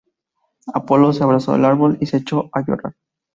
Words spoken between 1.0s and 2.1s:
se abrazó al árbol y